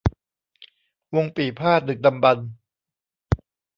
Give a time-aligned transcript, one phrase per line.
[1.15, 2.49] วงปี่พาทย์ดึกดำบรรพ์